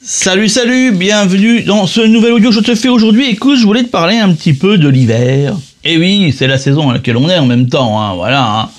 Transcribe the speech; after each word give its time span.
Salut, 0.00 0.48
salut, 0.48 0.92
bienvenue 0.92 1.62
dans 1.62 1.88
ce 1.88 2.00
nouvel 2.00 2.32
audio 2.32 2.52
je 2.52 2.60
te 2.60 2.76
fais 2.76 2.88
aujourd'hui. 2.88 3.30
Écoute, 3.30 3.58
je 3.58 3.64
voulais 3.64 3.82
te 3.82 3.88
parler 3.88 4.16
un 4.16 4.32
petit 4.32 4.52
peu 4.52 4.78
de 4.78 4.88
l'hiver. 4.88 5.56
Et 5.82 5.98
oui, 5.98 6.32
c'est 6.36 6.46
la 6.46 6.56
saison 6.56 6.90
à 6.90 6.92
laquelle 6.92 7.16
on 7.16 7.28
est 7.28 7.36
en 7.36 7.46
même 7.46 7.68
temps, 7.68 8.00
hein, 8.00 8.14
voilà. 8.14 8.44
Hein. 8.44 8.70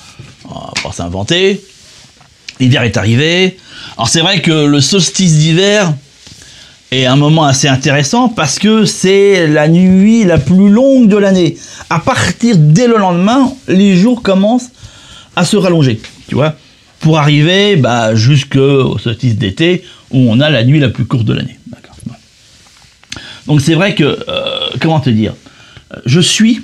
On 0.46 0.54
va 0.54 0.72
pas 0.82 0.94
s'inventer. 0.94 1.62
L'hiver 2.62 2.84
est 2.84 2.96
arrivé. 2.96 3.58
Alors 3.98 4.08
c'est 4.08 4.22
vrai 4.22 4.42
que 4.42 4.66
le 4.66 4.80
solstice 4.80 5.34
d'hiver 5.34 5.94
est 6.92 7.06
un 7.06 7.18
moment 7.18 7.44
assez 7.44 7.68
intéressant 7.68 8.30
parce 8.30 8.58
que 8.58 8.86
c'est 8.86 9.46
la 9.46 9.68
nuit 9.68 10.24
la 10.24 10.38
plus 10.38 10.70
longue 10.70 11.10
de 11.10 11.18
l'année. 11.18 11.58
À 11.90 12.00
partir 12.00 12.56
dès 12.58 12.88
le 12.88 12.98
lendemain, 12.98 13.52
les 13.68 13.98
jours 13.98 14.22
commencent 14.22 14.70
à 15.36 15.44
se 15.44 15.58
rallonger, 15.58 16.00
tu 16.30 16.36
vois, 16.36 16.56
pour 17.00 17.18
arriver 17.18 17.76
bah, 17.76 18.16
jusqu'au 18.16 18.98
solstice 18.98 19.36
d'été 19.36 19.84
où 20.12 20.18
on 20.30 20.40
a 20.40 20.50
la 20.50 20.64
nuit 20.64 20.80
la 20.80 20.90
plus 20.90 21.06
courte 21.06 21.26
de 21.26 21.34
l'année. 21.34 21.60
Donc 23.48 23.62
c'est 23.62 23.74
vrai 23.74 23.96
que, 23.96 24.04
euh, 24.04 24.70
comment 24.80 25.00
te 25.00 25.10
dire, 25.10 25.34
je 26.06 26.20
suis, 26.20 26.62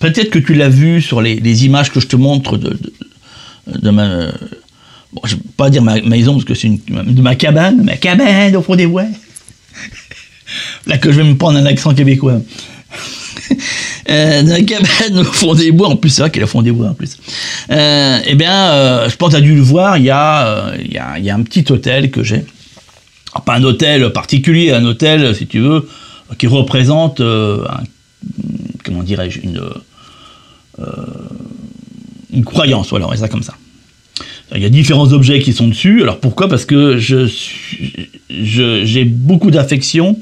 peut-être 0.00 0.30
que 0.30 0.40
tu 0.40 0.54
l'as 0.54 0.68
vu 0.68 1.00
sur 1.00 1.22
les, 1.22 1.64
images 1.64 1.92
que 1.92 2.00
je 2.00 2.08
te 2.08 2.16
montre 2.16 2.56
de, 2.56 3.90
ma... 3.90 4.26
Je 5.22 5.36
ne 5.36 5.40
vais 5.40 5.46
pas 5.56 5.70
dire 5.70 5.82
ma, 5.82 6.00
maison 6.00 6.32
parce 6.32 6.44
que 6.44 6.54
c'est 6.54 6.68
de 6.68 7.22
ma 7.22 7.36
cabane, 7.36 7.84
ma 7.84 7.96
cabane 7.96 8.56
au 8.56 8.62
fond 8.62 8.74
des 8.74 8.88
bois. 8.88 9.04
Là 10.86 10.98
que 10.98 11.12
je 11.12 11.18
vais 11.18 11.28
me 11.28 11.36
prendre 11.36 11.58
un 11.58 11.66
accent 11.66 11.94
québécois. 11.94 12.40
euh, 14.10 14.42
dans 14.42 14.52
la 14.52 14.62
cabane 14.62 15.18
au 15.18 15.24
fond 15.24 15.54
des 15.54 15.72
bois, 15.72 15.88
en 15.88 15.96
plus 15.96 16.10
c'est 16.10 16.22
vrai 16.22 16.30
qu'elle 16.30 16.42
est 16.42 16.44
au 16.44 16.48
fond 16.48 16.62
des 16.62 16.72
bois 16.72 16.88
en 16.88 16.94
plus. 16.94 17.16
Euh, 17.70 18.18
eh 18.24 18.34
bien, 18.34 18.52
euh, 18.52 19.08
je 19.08 19.16
pense 19.16 19.32
que 19.32 19.36
tu 19.36 19.42
as 19.42 19.44
dû 19.44 19.54
le 19.54 19.62
voir, 19.62 19.98
il 19.98 20.04
y, 20.04 20.10
a, 20.10 20.46
euh, 20.46 20.76
y 20.88 20.98
a, 20.98 21.34
un 21.34 21.42
petit 21.42 21.64
hôtel 21.72 22.10
que 22.10 22.22
j'ai. 22.22 22.44
Pas 23.44 23.54
un 23.54 23.64
hôtel 23.64 24.10
particulier, 24.12 24.72
un 24.72 24.84
hôtel, 24.84 25.34
si 25.34 25.46
tu 25.46 25.58
veux, 25.58 25.88
qui 26.38 26.46
représente, 26.46 27.20
comment 28.84 29.02
dirais-je, 29.02 29.40
une, 29.40 29.60
une 32.32 32.44
croyance, 32.44 32.90
voilà, 32.90 33.08
on 33.08 33.16
ça 33.16 33.28
comme 33.28 33.42
ça. 33.42 33.54
Il 34.54 34.62
y 34.62 34.66
a 34.66 34.68
différents 34.68 35.12
objets 35.12 35.40
qui 35.40 35.52
sont 35.52 35.66
dessus. 35.66 36.02
Alors 36.02 36.20
pourquoi? 36.20 36.48
Parce 36.48 36.64
que 36.64 36.96
je 36.96 37.26
j'ai 38.30 39.04
beaucoup 39.04 39.50
d'affection 39.50 40.16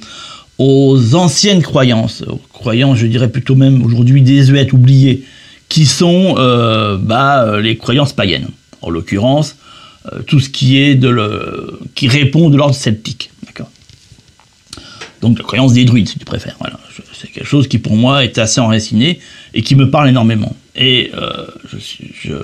aux 0.63 1.17
anciennes 1.17 1.61
croyances, 1.61 2.23
aux 2.23 2.41
croyances, 2.53 2.99
je 2.99 3.09
dirais 3.09 3.29
plutôt 3.29 3.57
même 3.57 3.85
aujourd'hui 3.85 4.23
désuètes, 4.23 4.73
oubliées, 4.73 5.25
qui 5.69 5.87
sont 5.87 6.37
euh, 6.39 6.97
bah, 6.97 7.43
euh, 7.43 7.61
les 7.61 7.77
croyances 7.77 8.13
païennes. 8.13 8.47
En 8.81 8.91
l'occurrence, 8.91 9.57
euh, 10.13 10.23
tout 10.23 10.39
ce 10.39 10.49
qui 10.49 10.79
est 10.79 10.95
de 10.95 11.09
le, 11.09 11.81
qui 11.97 12.07
répond 12.07 12.49
de 12.49 12.57
l'ordre. 12.57 12.77
D'accord 13.45 13.71
Donc 15.21 15.39
la 15.39 15.45
croyance 15.45 15.73
des 15.73 15.85
druides, 15.85 16.09
si 16.09 16.19
tu 16.19 16.25
préfères. 16.25 16.55
Voilà. 16.61 16.79
C'est 17.13 17.33
quelque 17.33 17.47
chose 17.47 17.67
qui 17.67 17.79
pour 17.79 17.97
moi 17.97 18.23
est 18.23 18.39
assez 18.39 18.61
enraciné 18.61 19.19
et 19.55 19.63
qui 19.63 19.75
me 19.75 19.91
parle 19.91 20.11
énormément. 20.11 20.55
Et 20.77 21.11
je, 21.71 21.77
je, 22.23 22.35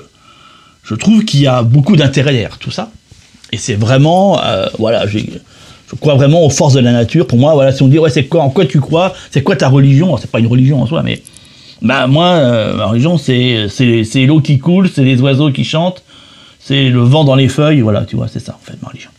je, 0.83 0.95
trouve 0.95 1.23
qu'il 1.23 1.39
y 1.39 1.47
a 1.47 1.63
beaucoup 1.63 1.95
d'intérêt 1.95 2.33
derrière 2.33 2.57
tout 2.57 2.71
ça. 2.71 2.91
Et 3.51 3.57
c'est 3.57 3.75
vraiment, 3.75 4.41
voilà, 4.77 5.07
j'ai 5.07 5.25
je 5.89 5.95
crois 5.95 6.15
vraiment 6.15 6.45
aux 6.45 6.49
forces 6.49 6.73
de 6.73 6.79
la 6.79 6.91
nature. 6.91 7.25
Pour 7.25 7.39
moi, 7.39 7.53
voilà, 7.53 7.71
si 7.71 7.81
on 7.81 7.87
dit 7.87 7.97
ouais, 7.97 8.09
c'est 8.09 8.25
quoi, 8.25 8.43
en 8.43 8.49
quoi 8.49 8.65
tu 8.65 8.79
crois, 8.79 9.13
c'est 9.31 9.41
quoi 9.41 9.55
ta 9.55 9.69
religion? 9.69 10.15
C'est 10.17 10.29
pas 10.29 10.39
une 10.39 10.47
religion 10.47 10.81
en 10.81 10.85
soi, 10.85 11.01
mais 11.03 11.21
bah 11.81 12.07
moi, 12.07 12.27
euh, 12.27 12.75
ma 12.75 12.85
religion, 12.87 13.17
c'est 13.17 13.67
c'est 13.69 14.25
l'eau 14.25 14.39
qui 14.41 14.59
coule, 14.59 14.89
c'est 14.93 15.03
les 15.03 15.19
oiseaux 15.21 15.51
qui 15.51 15.63
chantent, 15.63 16.03
c'est 16.59 16.89
le 16.89 16.99
vent 16.99 17.23
dans 17.23 17.35
les 17.35 17.47
feuilles, 17.47 17.81
voilà, 17.81 18.05
tu 18.05 18.15
vois, 18.17 18.27
c'est 18.27 18.39
ça 18.39 18.57
en 18.61 18.65
fait 18.65 18.77
ma 18.81 18.89
religion. 18.89 19.09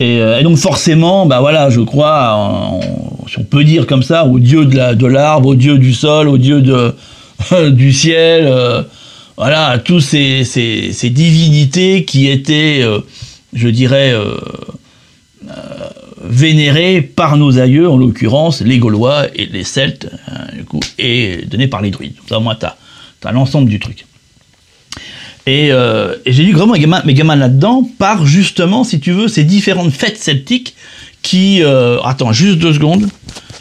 Et, 0.00 0.20
euh, 0.20 0.42
donc 0.42 0.56
forcément, 0.58 1.26
bah 1.26 1.40
voilà, 1.40 1.70
je 1.70 1.80
crois, 1.80 2.80
si 3.28 3.38
on 3.38 3.44
peut 3.44 3.64
dire 3.64 3.86
comme 3.86 4.02
ça, 4.02 4.24
au 4.24 4.38
dieu 4.38 4.64
de 4.64 5.06
l'arbre, 5.06 5.50
au 5.50 5.54
dieu 5.54 5.78
du 5.78 5.92
sol, 5.92 6.28
au 6.28 6.38
dieu 6.38 6.62
du 7.70 7.92
ciel, 7.92 8.46
euh, 8.46 8.82
voilà, 9.36 9.78
tous 9.78 10.00
ces, 10.00 10.44
ces, 10.44 10.92
ces, 10.92 11.10
divinités 11.10 12.04
qui 12.04 12.28
étaient, 12.28 12.84
je 13.52 13.68
dirais 13.68 14.14
vénéré 16.28 17.00
par 17.00 17.36
nos 17.36 17.58
aïeux, 17.58 17.88
en 17.88 17.96
l'occurrence 17.96 18.60
les 18.60 18.78
Gaulois 18.78 19.26
et 19.34 19.46
les 19.46 19.64
Celtes, 19.64 20.08
hein, 20.28 20.44
du 20.54 20.64
coup, 20.64 20.80
et 20.98 21.44
donné 21.46 21.66
par 21.66 21.80
les 21.80 21.90
druides. 21.90 22.14
Ça, 22.28 22.38
moi, 22.38 22.54
tu 22.54 22.66
as, 22.66 23.32
l'ensemble 23.32 23.68
du 23.68 23.80
truc. 23.80 24.04
Euh, 25.48 26.16
et, 26.26 26.32
j'ai 26.32 26.42
lu 26.42 26.52
vraiment 26.52 26.74
mes 26.74 26.80
gamins, 26.80 27.02
gamins 27.06 27.36
là-dedans 27.36 27.88
par 27.98 28.26
justement, 28.26 28.84
si 28.84 29.00
tu 29.00 29.12
veux, 29.12 29.28
ces 29.28 29.44
différentes 29.44 29.92
fêtes 29.92 30.18
celtiques 30.18 30.74
qui. 31.22 31.62
Euh, 31.62 32.00
attends, 32.02 32.32
juste 32.32 32.58
deux 32.58 32.74
secondes. 32.74 33.08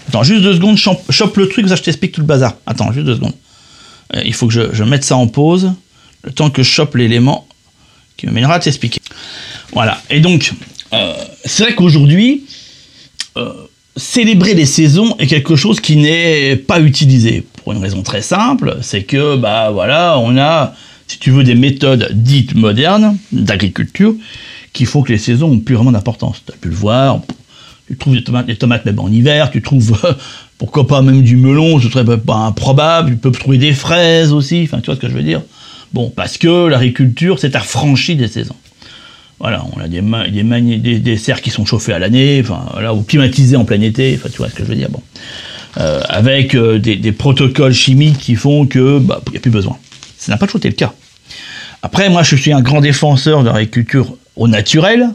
Attends, 0.09 0.23
juste 0.23 0.41
deux 0.41 0.53
secondes, 0.53 0.77
chope 0.77 1.37
le 1.37 1.47
truc, 1.47 1.67
ça 1.69 1.75
je 1.75 1.83
t'explique 1.83 2.11
tout 2.11 2.21
le 2.21 2.27
bazar. 2.27 2.55
Attends, 2.65 2.91
juste 2.91 3.05
deux 3.05 3.15
secondes. 3.15 3.33
Euh, 4.15 4.21
il 4.25 4.33
faut 4.33 4.47
que 4.47 4.53
je, 4.53 4.73
je, 4.73 4.83
mette 4.83 5.03
ça 5.03 5.17
en 5.17 5.27
pause, 5.27 5.71
le 6.23 6.31
temps 6.31 6.49
que 6.49 6.63
je 6.63 6.69
chope 6.69 6.95
l'élément 6.95 7.47
qui 8.17 8.25
me 8.25 8.31
mènera 8.31 8.55
à 8.55 8.59
t'expliquer. 8.59 8.99
Voilà, 9.73 10.01
et 10.09 10.19
donc, 10.19 10.53
euh, 10.93 11.13
c'est 11.45 11.63
vrai 11.63 11.75
qu'aujourd'hui, 11.75 12.45
euh, 13.37 13.53
célébrer 13.95 14.53
les 14.53 14.65
saisons 14.65 15.15
est 15.17 15.27
quelque 15.27 15.55
chose 15.55 15.79
qui 15.79 15.95
n'est 15.97 16.55
pas 16.55 16.79
utilisé 16.79 17.45
pour 17.63 17.73
une 17.73 17.79
raison 17.79 18.03
très 18.03 18.21
simple, 18.21 18.77
c'est 18.81 19.03
que 19.03 19.35
bah 19.35 19.71
voilà, 19.71 20.19
on 20.19 20.37
a, 20.37 20.73
si 21.07 21.19
tu 21.19 21.31
veux, 21.31 21.43
des 21.43 21.55
méthodes 21.55 22.09
dites 22.13 22.55
modernes 22.55 23.17
d'agriculture 23.31 24.13
qui 24.73 24.85
font 24.85 25.01
que 25.01 25.11
les 25.11 25.17
saisons 25.17 25.51
ont 25.51 25.59
plus 25.59 25.75
vraiment 25.75 25.91
d'importance. 25.91 26.43
Tu 26.45 26.53
as 26.53 26.57
pu 26.57 26.69
le 26.69 26.75
voir, 26.75 27.21
tu 27.87 27.97
trouves 27.97 28.15
des 28.15 28.23
tomates, 28.55 28.85
même 28.85 28.99
en 28.99 29.09
hiver, 29.09 29.49
tu 29.49 29.61
trouves 29.61 29.99
pourquoi 30.57 30.87
pas 30.87 31.01
même 31.01 31.23
du 31.23 31.35
melon, 31.35 31.79
je 31.79 31.87
trouve 31.87 32.17
pas 32.17 32.35
improbable, 32.35 33.11
tu 33.11 33.17
peux 33.17 33.31
trouver 33.31 33.57
des 33.57 33.73
fraises 33.73 34.31
aussi, 34.31 34.61
enfin 34.63 34.79
tu 34.79 34.87
vois 34.87 34.95
ce 34.95 34.99
que 34.99 35.09
je 35.09 35.13
veux 35.13 35.23
dire? 35.23 35.41
Bon, 35.93 36.11
parce 36.15 36.37
que 36.37 36.67
l'agriculture 36.67 37.39
s'est 37.39 37.55
affranchie 37.55 38.15
des 38.15 38.27
saisons. 38.27 38.55
Voilà, 39.39 39.63
on 39.75 39.79
a 39.79 39.87
des, 39.87 41.17
serres 41.17 41.41
qui 41.41 41.51
sont 41.51 41.65
chauffées 41.65 41.93
à 41.93 41.99
l'année, 41.99 42.41
enfin, 42.43 42.65
voilà, 42.73 42.93
ou 42.93 43.03
climatisées 43.03 43.55
en 43.55 43.65
plein 43.65 43.81
été, 43.81 44.17
enfin, 44.17 44.29
tu 44.31 44.37
vois 44.37 44.49
ce 44.49 44.55
que 44.55 44.63
je 44.63 44.69
veux 44.69 44.75
dire. 44.75 44.89
Bon. 44.89 45.01
Euh, 45.79 46.01
avec 46.09 46.55
euh, 46.55 46.79
des, 46.79 47.11
protocoles 47.11 47.73
chimiques 47.73 48.17
qui 48.17 48.35
font 48.35 48.65
que 48.65 48.97
bah, 48.97 49.21
n'y 49.29 49.37
a 49.37 49.39
plus 49.39 49.51
besoin. 49.51 49.77
Ça 50.17 50.31
n'a 50.31 50.37
pas 50.37 50.47
toujours 50.47 50.59
été 50.59 50.69
le 50.69 50.75
cas. 50.75 50.93
Après, 51.83 52.09
moi, 52.09 52.23
je 52.23 52.35
suis 52.35 52.51
un 52.51 52.61
grand 52.61 52.81
défenseur 52.81 53.43
de 53.43 53.49
l'agriculture 53.49 54.17
au 54.35 54.47
naturel, 54.47 55.09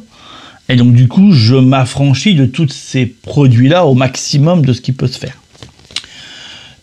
et 0.69 0.77
donc 0.77 0.93
du 0.93 1.09
coup, 1.09 1.33
je 1.33 1.57
m'affranchis 1.57 2.37
de 2.37 2.47
tous 2.47 2.69
ces 2.69 3.07
produits-là 3.07 3.85
au 3.87 3.95
maximum 3.95 4.65
de 4.65 4.73
ce 4.73 4.81
qui 4.81 4.93
peut 4.93 5.09
se 5.09 5.19
faire. 5.19 5.37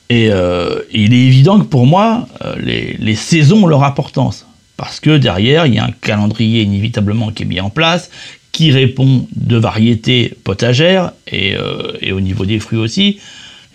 Et 0.10 0.30
euh, 0.30 0.82
il 0.92 1.14
est 1.14 1.26
évident 1.26 1.60
que 1.60 1.66
pour 1.66 1.86
moi, 1.86 2.28
les 2.58 3.16
saisons 3.16 3.64
ont 3.64 3.68
leur 3.68 3.86
importance 3.86 4.46
parce 4.80 5.02
que 5.02 5.18
derrière, 5.18 5.66
il 5.66 5.76
y 5.76 5.78
a 5.78 5.84
un 5.84 5.92
calendrier 5.92 6.62
inévitablement 6.62 7.32
qui 7.32 7.44
est 7.44 7.46
mis 7.46 7.60
en 7.60 7.70
place, 7.70 8.10
qui 8.54 8.72
répond 8.72 9.28
de 9.36 9.58
variétés 9.58 10.34
potagères, 10.46 11.12
et, 11.28 11.56
euh, 11.56 12.14
au 12.14 12.22
niveau 12.22 12.46
des 12.46 12.60
fruits 12.60 12.80
aussi, 12.80 13.20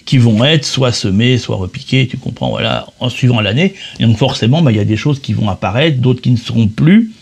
qui 0.07 0.17
vont 0.17 0.43
être 0.47 0.65
soit 0.65 0.93
semés, 0.93 1.37
soit 1.37 1.57
repiqués, 1.57 2.07
tu 2.07 2.17
comprends, 2.17 2.49
voilà, 2.49 2.87
en 3.01 3.11
suivant 3.11 3.43
l'année. 3.43 3.75
Et 4.01 4.05
donc 4.05 4.17
forcément, 4.17 4.63
bah, 4.63 4.73
il 4.73 4.79
y 4.79 4.81
a 4.81 4.87
des 4.87 4.97
choses 4.97 5.21
qui 5.21 5.35
vont 5.35 5.51
apparaître, 5.51 5.99
d'autres 5.99 6.23
qui 6.23 6.31
ne 6.31 6.39
seront 6.39 6.69
plus. 6.69 7.13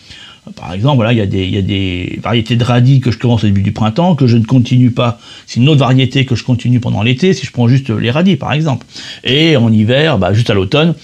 Par 0.55 0.73
exemple, 0.73 0.97
voilà, 0.97 1.13
il 1.13 1.19
y, 1.19 1.21
a 1.21 1.27
des, 1.27 1.45
il 1.45 1.53
y 1.53 1.59
a 1.59 1.63
des 1.63 2.21
variétés 2.23 2.55
de 2.55 2.63
radis 2.63 3.01
que 3.01 3.11
je 3.11 3.19
commence 3.19 3.43
au 3.43 3.49
début 3.49 3.63
du 3.63 3.73
printemps, 3.73 4.15
que 4.15 4.29
je 4.29 4.37
ne 4.37 4.45
continue 4.45 4.93
pas. 4.93 5.19
C'est 5.49 5.59
une 5.59 5.69
autre 5.69 5.81
variété 5.81 6.25
que 6.25 6.37
je 6.37 6.45
continue 6.45 6.79
pendant 6.79 7.03
l'été, 7.03 7.35
si 7.35 7.47
je 7.47 7.51
prends 7.51 7.67
juste 7.67 7.91
les 7.91 8.13
radis, 8.13 8.37
par 8.37 8.53
exemple. 8.53 8.87
Et 9.25 9.57
en 9.57 9.73
hiver, 9.73 10.19
bah, 10.19 10.33
juste 10.33 10.51
à 10.51 10.55
l'automne, 10.55 10.95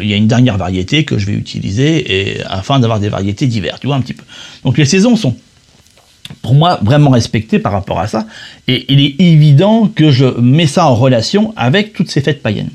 il 0.00 0.08
y 0.08 0.12
a 0.12 0.16
une 0.16 0.28
dernière 0.28 0.58
variété 0.58 1.04
que 1.04 1.18
je 1.18 1.26
vais 1.26 1.34
utiliser 1.34 2.36
et, 2.36 2.42
afin 2.44 2.78
d'avoir 2.80 3.00
des 3.00 3.08
variétés 3.08 3.46
diverses, 3.46 3.80
tu 3.80 3.86
vois 3.86 3.96
un 3.96 4.00
petit 4.00 4.14
peu. 4.14 4.24
Donc 4.64 4.76
les 4.76 4.84
saisons 4.84 5.16
sont 5.16 5.36
pour 6.42 6.54
moi 6.54 6.78
vraiment 6.82 7.10
respectées 7.10 7.58
par 7.58 7.72
rapport 7.72 8.00
à 8.00 8.06
ça 8.06 8.26
et 8.66 8.84
il 8.92 9.00
est 9.00 9.20
évident 9.20 9.88
que 9.88 10.10
je 10.10 10.26
mets 10.40 10.66
ça 10.66 10.86
en 10.86 10.94
relation 10.94 11.54
avec 11.56 11.92
toutes 11.92 12.10
ces 12.10 12.20
fêtes 12.20 12.42
païennes. 12.42 12.70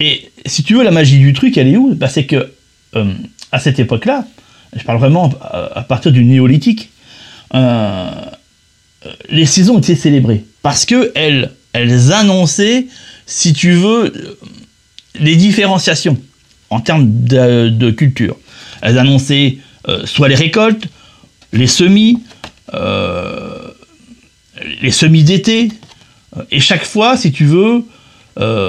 Et 0.00 0.30
si 0.46 0.62
tu 0.62 0.74
veux 0.74 0.82
la 0.82 0.90
magie 0.90 1.18
du 1.18 1.32
truc, 1.32 1.56
elle 1.56 1.68
est 1.68 1.76
où? 1.76 1.94
Bah, 1.94 2.08
C'est 2.08 2.26
que 2.26 2.52
euh, 2.96 3.12
à 3.50 3.58
cette 3.58 3.78
époque-là, 3.78 4.26
je 4.76 4.82
parle 4.84 4.98
vraiment 4.98 5.30
à, 5.40 5.82
partir 5.82 6.12
du 6.12 6.24
néolithique, 6.24 6.90
euh, 7.54 8.10
les 9.28 9.46
saisons 9.46 9.78
étaient 9.78 9.94
célébrées 9.94 10.44
parce 10.62 10.86
que 10.86 11.12
elles, 11.14 11.50
elles 11.72 12.12
annonçaient, 12.12 12.86
si 13.26 13.52
tu 13.52 13.72
veux, 13.72 14.12
les 15.18 15.36
différenciations 15.36 16.16
en 16.72 16.80
termes 16.80 17.06
de, 17.08 17.90
culture. 17.90 18.36
Elles 18.80 18.98
annonçaient 18.98 19.58
euh, 19.88 20.06
soit 20.06 20.28
les 20.28 20.34
récoltes, 20.34 20.88
les 21.52 21.66
semis, 21.66 22.18
euh, 22.74 23.68
les 24.80 24.90
semis 24.90 25.22
d'été, 25.22 25.68
euh, 26.36 26.42
et 26.50 26.60
chaque 26.60 26.84
fois, 26.84 27.16
si 27.16 27.30
tu 27.30 27.44
veux, 27.44 27.84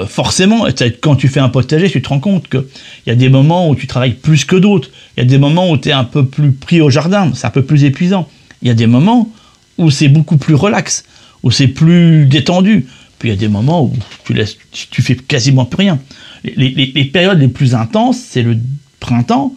forcément, 0.06 0.66
quand 1.00 1.16
tu 1.16 1.28
fais 1.28 1.40
un 1.40 1.48
potager, 1.48 1.88
tu 1.88 2.02
te 2.02 2.08
rends 2.10 2.20
compte 2.20 2.50
qu'il 2.50 2.64
y 3.06 3.10
a 3.10 3.14
des 3.14 3.30
moments 3.30 3.70
où 3.70 3.74
tu 3.74 3.86
travailles 3.86 4.12
plus 4.12 4.44
que 4.44 4.56
d'autres. 4.56 4.90
Il 5.16 5.20
y 5.20 5.22
a 5.22 5.26
des 5.26 5.38
moments 5.38 5.70
où 5.70 5.78
tu 5.78 5.88
es 5.88 5.92
un 5.92 6.04
peu 6.04 6.26
plus 6.26 6.52
pris 6.52 6.82
au 6.82 6.90
jardin, 6.90 7.32
c'est 7.34 7.46
un 7.46 7.50
peu 7.50 7.64
plus 7.64 7.84
épuisant. 7.84 8.28
Il 8.60 8.68
y 8.68 8.70
a 8.70 8.74
des 8.74 8.86
moments 8.86 9.30
où 9.78 9.90
c'est 9.90 10.08
beaucoup 10.08 10.36
plus 10.36 10.54
relax, 10.54 11.04
où 11.42 11.50
c'est 11.50 11.68
plus 11.68 12.26
détendu. 12.26 12.86
Puis 13.18 13.28
il 13.28 13.32
y 13.32 13.34
a 13.34 13.38
des 13.38 13.48
moments 13.48 13.84
où 13.84 13.92
tu 14.24 14.34
laisses, 14.34 14.56
tu 14.72 15.02
fais 15.02 15.16
quasiment 15.16 15.64
plus 15.64 15.78
rien. 15.78 15.98
Les, 16.44 17.04
périodes 17.12 17.38
les 17.38 17.48
plus 17.48 17.74
intenses, 17.74 18.18
c'est 18.18 18.42
le 18.42 18.58
printemps 19.00 19.54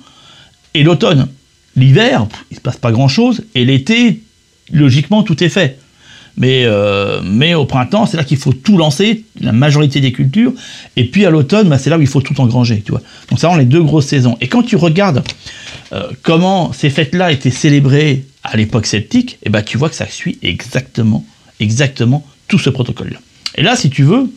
et 0.74 0.84
l'automne. 0.84 1.28
L'hiver, 1.76 2.28
il 2.50 2.58
se 2.58 2.62
passe 2.62 2.78
pas 2.78 2.92
grand 2.92 3.08
chose, 3.08 3.44
et 3.56 3.66
l'été, 3.66 4.22
logiquement, 4.72 5.24
tout 5.24 5.44
est 5.44 5.50
fait. 5.50 5.80
Mais, 6.38 6.64
euh, 6.66 7.22
mais 7.24 7.56
au 7.56 7.66
printemps, 7.66 8.06
c'est 8.06 8.16
là 8.16 8.24
qu'il 8.24 8.38
faut 8.38 8.54
tout 8.54 8.78
lancer, 8.78 9.26
la 9.42 9.52
majorité 9.52 10.00
des 10.00 10.12
cultures. 10.12 10.54
Et 10.96 11.06
puis 11.06 11.26
à 11.26 11.32
l'automne, 11.32 11.68
bah, 11.68 11.80
c'est 11.80 11.90
là 11.90 11.98
où 11.98 12.02
il 12.02 12.08
faut 12.08 12.22
tout 12.22 12.40
engranger. 12.40 12.82
Tu 12.86 12.92
vois. 12.92 13.02
Donc 13.30 13.40
c'est 13.40 13.48
vraiment 13.48 13.60
les 13.60 13.66
deux 13.66 13.82
grosses 13.82 14.06
saisons. 14.06 14.38
Et 14.40 14.48
quand 14.48 14.62
tu 14.62 14.76
regardes 14.76 15.24
euh, 15.94 16.12
comment 16.22 16.74
ces 16.74 16.92
fêtes-là 16.92 17.32
étaient 17.32 17.50
célébrées 17.50 18.24
à 18.44 18.56
l'époque 18.56 18.86
celtique, 18.86 19.34
et 19.34 19.48
eh 19.48 19.50
ben, 19.50 19.64
tu 19.64 19.78
vois 19.78 19.90
que 19.90 19.96
ça 19.96 20.08
suit 20.08 20.38
exactement, 20.44 21.26
exactement 21.60 22.26
tout 22.48 22.60
ce 22.60 22.70
protocole-là. 22.70 23.20
Et 23.58 23.64
là, 23.64 23.76
si 23.76 23.90
tu 23.90 24.04
veux, 24.04 24.32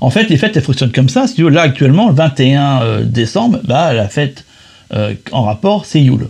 en 0.00 0.10
fait, 0.10 0.28
les 0.28 0.36
fêtes, 0.36 0.56
elles 0.56 0.62
fonctionnent 0.62 0.92
comme 0.92 1.08
ça. 1.08 1.26
Si 1.26 1.34
tu 1.34 1.44
veux, 1.44 1.50
là, 1.50 1.62
actuellement, 1.62 2.08
le 2.08 2.14
21 2.14 2.82
euh, 2.82 3.04
décembre, 3.04 3.60
bah, 3.64 3.92
la 3.92 4.08
fête 4.08 4.44
en 5.32 5.42
rapport, 5.42 5.86
c'est 5.86 6.00
Yule. 6.00 6.28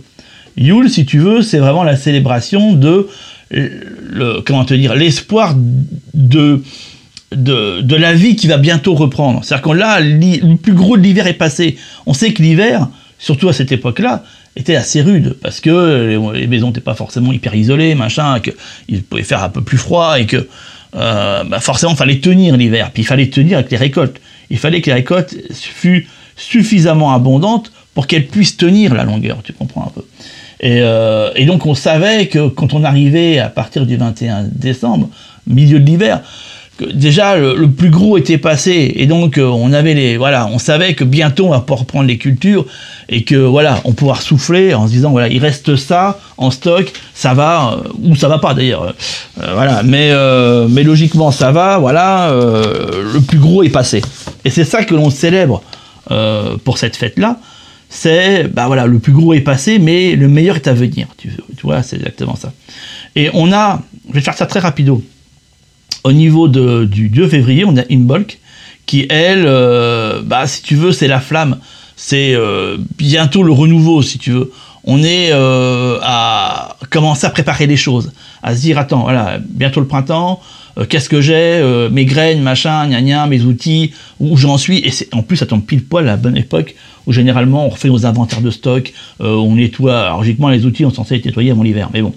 Yule, 0.57 0.89
si 0.89 1.05
tu 1.05 1.19
veux, 1.19 1.43
c'est 1.43 1.59
vraiment 1.59 1.83
la 1.83 1.95
célébration 1.95 2.73
de 2.73 3.07
le, 3.51 4.41
comment 4.41 4.65
te 4.65 4.73
dire, 4.73 4.95
l'espoir 4.95 5.55
de, 6.13 6.63
de, 7.31 7.95
la 7.95 8.13
vie 8.13 8.35
qui 8.35 8.47
va 8.47 8.57
bientôt 8.57 8.95
reprendre. 8.95 9.43
C'est-à-dire 9.43 9.63
qu'on 9.63 9.73
là, 9.73 9.99
le 9.99 10.55
plus 10.55 10.73
gros 10.73 10.97
de 10.97 11.01
l'hiver 11.01 11.27
est 11.27 11.33
passé. 11.33 11.77
On 12.05 12.13
sait 12.13 12.33
que 12.33 12.41
l'hiver, 12.41 12.87
surtout 13.19 13.49
à 13.49 13.53
cette 13.53 13.71
époque-là, 13.71 14.23
était 14.55 14.75
assez 14.75 15.01
rude 15.01 15.35
parce 15.41 15.59
que 15.59 16.17
les, 16.33 16.47
maisons 16.47 16.67
n'étaient 16.67 16.79
pas 16.79 16.95
forcément 16.95 17.33
hyper 17.33 17.53
isolées, 17.55 17.93
machin, 17.95 18.39
qu'il 18.39 19.03
pouvait 19.03 19.23
faire 19.23 19.43
un 19.43 19.49
peu 19.49 19.61
plus 19.61 19.77
froid 19.77 20.19
et 20.19 20.25
que 20.25 20.47
euh, 20.95 21.43
bah 21.43 21.59
forcément 21.59 21.93
il 21.93 21.97
fallait 21.97 22.19
tenir 22.19 22.57
l'hiver. 22.57 22.91
Puis 22.91 23.03
il 23.03 23.05
fallait 23.05 23.29
tenir 23.29 23.57
avec 23.59 23.71
les 23.71 23.77
récoltes. 23.77 24.19
Il 24.49 24.57
fallait 24.57 24.81
que 24.81 24.87
les 24.87 24.93
récoltes 24.93 25.35
fussent 25.51 26.07
suffisamment 26.35 27.13
abondantes 27.13 27.71
pour 27.93 28.07
qu'elles 28.07 28.27
puissent 28.27 28.57
tenir 28.57 28.93
la 28.93 29.03
longueur. 29.03 29.39
Tu 29.43 29.53
comprends 29.53 29.85
un 29.85 29.91
peu. 29.91 30.05
Euh, 30.63 31.31
et, 31.35 31.45
donc 31.45 31.65
on 31.65 31.75
savait 31.75 32.27
que 32.27 32.47
quand 32.47 32.73
on 32.73 32.83
arrivait 32.83 33.39
à 33.39 33.49
partir 33.49 33.85
du 33.85 33.97
21 33.97 34.45
décembre, 34.51 35.09
milieu 35.47 35.79
de 35.79 35.85
l'hiver, 35.85 36.21
déjà 36.93 37.37
le, 37.37 37.69
plus 37.69 37.89
gros 37.89 38.17
était 38.17 38.37
passé 38.37 38.93
et 38.95 39.05
donc 39.07 39.37
euh, 39.37 39.45
on 39.45 39.71
avait 39.71 39.93
les 39.93 40.17
voilà 40.17 40.47
on 40.47 40.59
savait 40.59 40.93
que 40.93 41.03
bientôt 41.03 41.45
on 41.45 41.49
va 41.49 41.61
pouvoir 41.61 41.79
reprendre 41.81 42.05
les 42.05 42.17
cultures 42.17 42.65
et 43.07 43.23
que 43.23 43.35
voilà 43.35 43.79
on 43.85 43.93
pouvoir 43.93 44.21
souffler 44.21 44.73
en 44.73 44.87
se 44.87 44.91
disant 44.91 45.11
voilà 45.11 45.29
il 45.29 45.39
reste 45.39 45.75
ça 45.77 46.19
en 46.37 46.51
stock 46.51 46.91
ça 47.13 47.33
va 47.33 47.79
euh, 47.85 47.89
ou 48.03 48.15
ça 48.15 48.27
va 48.27 48.39
pas 48.39 48.53
d'ailleurs 48.53 48.93
voilà 49.37 49.83
mais 49.83 50.11
mais 50.69 50.83
logiquement 50.83 51.31
ça 51.31 51.51
va 51.51 51.77
voilà 51.77 52.33
le 52.33 53.21
plus 53.21 53.39
gros 53.39 53.63
est 53.63 53.69
passé 53.69 54.01
et 54.43 54.49
c'est 54.49 54.65
ça 54.65 54.83
que 54.83 54.93
l'on 54.93 55.09
célèbre 55.09 55.63
pour 56.63 56.77
cette 56.77 56.97
fête 56.97 57.17
là 57.17 57.39
c'est, 57.95 58.47
bah 58.47 58.67
voilà, 58.67 58.87
le 58.87 58.99
plus 58.99 59.13
gros 59.13 59.33
est 59.33 59.41
passé, 59.41 59.79
mais 59.79 60.15
le 60.15 60.27
meilleur 60.27 60.57
est 60.57 60.67
à 60.67 60.73
venir. 60.73 61.07
Tu, 61.17 61.29
vois, 61.63 61.81
c'est 61.81 61.95
exactement 61.95 62.35
ça. 62.35 62.51
Et 63.15 63.29
on 63.33 63.53
a, 63.53 63.81
je 64.09 64.13
vais 64.13 64.21
faire 64.21 64.33
ça 64.33 64.45
très 64.45 64.59
rapido. 64.59 65.01
Au 66.05 66.11
niveau 66.11 66.47
du 66.47 67.09
2 67.09 67.27
février, 67.27 67.65
on 67.65 67.75
a 67.77 67.81
Imbolc, 67.89 68.37
qui 68.85 69.07
elle, 69.09 69.45
euh, 69.47 70.21
bah 70.23 70.45
si 70.45 70.61
tu 70.61 70.75
veux, 70.75 70.91
c'est 70.91 71.07
la 71.07 71.19
flamme. 71.19 71.57
C'est 71.95 72.35
euh, 72.35 72.77
bientôt 72.99 73.41
le 73.41 73.51
renouveau, 73.51 74.03
si 74.03 74.19
tu 74.19 74.29
veux. 74.29 74.51
On 74.83 75.01
est 75.01 75.31
euh, 75.31 75.97
à 76.03 76.77
commencer 76.91 77.25
à 77.25 77.31
préparer 77.31 77.65
les 77.65 77.75
choses, 77.75 78.11
à 78.43 78.55
se 78.55 78.61
dire 78.61 78.77
attends, 78.77 79.01
voilà, 79.01 79.39
bientôt 79.49 79.79
le 79.79 79.87
printemps, 79.87 80.41
qu'est-ce 80.89 81.09
que 81.09 81.21
j'ai, 81.21 81.63
mes 81.91 82.05
graines, 82.05 82.43
machin, 82.43 82.87
gna 82.87 83.01
gna, 83.01 83.25
mes 83.25 83.41
outils, 83.41 83.91
où 84.19 84.37
j'en 84.37 84.59
suis. 84.59 84.77
Et 84.85 84.91
en 85.11 85.23
plus, 85.23 85.37
ça 85.37 85.47
tombe 85.47 85.65
pile 85.65 85.83
poil 85.83 86.07
à 86.07 86.11
la 86.11 86.17
bonne 86.17 86.37
époque 86.37 86.75
où 87.07 87.13
généralement 87.13 87.65
on 87.65 87.69
refait 87.69 87.87
nos 87.87 88.05
inventaires 88.05 88.41
de 88.41 88.51
stock, 88.51 88.93
on 89.19 89.55
nettoie. 89.55 90.01
Alors, 90.01 90.19
logiquement, 90.19 90.49
les 90.49 90.67
outils, 90.67 90.85
on 90.85 90.91
censé 90.91 91.15
être 91.15 91.25
nettoyés 91.25 91.49
avant 91.49 91.63
l'hiver, 91.63 91.89
mais 91.91 92.03
bon. 92.03 92.13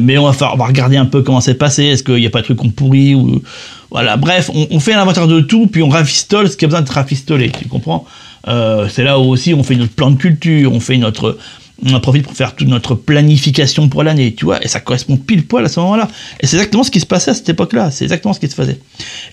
Mais 0.00 0.16
on 0.18 0.30
va, 0.30 0.64
regarder 0.64 0.96
un 0.96 1.06
peu 1.06 1.22
comment 1.22 1.40
c'est 1.40 1.54
passé, 1.54 1.84
est-ce 1.84 2.04
qu'il 2.04 2.16
n'y 2.16 2.26
a 2.26 2.30
pas 2.30 2.40
de 2.40 2.44
trucs 2.44 2.58
qu'on 2.58 2.70
pourrit 2.70 3.14
ou 3.14 3.42
voilà. 3.90 4.16
Bref, 4.16 4.50
on, 4.54 4.80
fait 4.80 4.92
l'inventaire 4.92 5.26
de 5.26 5.40
tout, 5.40 5.66
puis 5.66 5.82
on 5.82 5.88
rafistole 5.88 6.48
ce 6.48 6.56
qui 6.56 6.64
a 6.64 6.68
besoin 6.68 6.80
d'être 6.80 6.94
rafistolé. 6.94 7.50
Tu 7.50 7.68
comprends? 7.68 8.06
C'est 8.46 9.04
là 9.04 9.18
où 9.18 9.24
aussi 9.24 9.54
on 9.54 9.62
fait 9.62 9.74
notre 9.74 9.92
plan 9.92 10.10
de 10.10 10.16
culture, 10.16 10.72
on 10.72 10.80
fait 10.80 10.96
notre 10.96 11.36
on 11.84 11.94
en 11.94 12.00
profite 12.00 12.24
pour 12.24 12.34
faire 12.36 12.54
toute 12.54 12.68
notre 12.68 12.94
planification 12.94 13.88
pour 13.88 14.02
l'année, 14.02 14.34
tu 14.34 14.44
vois, 14.44 14.62
et 14.64 14.68
ça 14.68 14.80
correspond 14.80 15.16
pile 15.16 15.44
poil 15.44 15.64
à 15.64 15.68
ce 15.68 15.80
moment-là. 15.80 16.08
Et 16.40 16.46
c'est 16.46 16.56
exactement 16.56 16.84
ce 16.84 16.90
qui 16.90 17.00
se 17.00 17.06
passait 17.06 17.32
à 17.32 17.34
cette 17.34 17.48
époque-là, 17.48 17.90
c'est 17.90 18.04
exactement 18.04 18.32
ce 18.32 18.40
qui 18.40 18.48
se 18.48 18.54
faisait. 18.54 18.78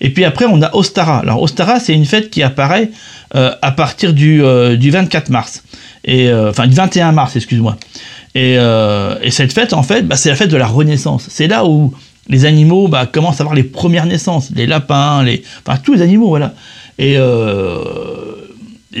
Et 0.00 0.10
puis 0.10 0.24
après, 0.24 0.46
on 0.46 0.60
a 0.62 0.74
Ostara. 0.74 1.18
Alors 1.18 1.42
Ostara, 1.42 1.80
c'est 1.80 1.94
une 1.94 2.06
fête 2.06 2.30
qui 2.30 2.42
apparaît 2.42 2.90
euh, 3.36 3.52
à 3.62 3.70
partir 3.70 4.12
du, 4.12 4.42
euh, 4.42 4.76
du 4.76 4.90
24 4.90 5.30
mars, 5.30 5.62
et 6.04 6.28
euh, 6.28 6.50
enfin 6.50 6.66
du 6.66 6.74
21 6.74 7.12
mars, 7.12 7.36
excuse-moi. 7.36 7.76
Et, 8.34 8.54
et, 8.54 9.30
cette 9.30 9.52
fête, 9.52 9.72
en 9.72 9.82
fait, 9.82 10.02
bah, 10.02 10.16
c'est 10.16 10.28
la 10.28 10.36
fête 10.36 10.50
de 10.50 10.56
la 10.56 10.66
Renaissance. 10.66 11.26
C'est 11.28 11.48
là 11.48 11.64
où 11.64 11.92
les 12.28 12.44
animaux 12.44 12.86
bah, 12.86 13.06
commencent 13.06 13.40
à 13.40 13.42
avoir 13.42 13.56
les 13.56 13.64
premières 13.64 14.06
naissances, 14.06 14.50
les 14.54 14.66
lapins, 14.66 15.22
les, 15.24 15.42
enfin 15.66 15.78
tous 15.82 15.94
les 15.94 16.02
animaux, 16.02 16.28
voilà. 16.28 16.54
Et 16.98 17.16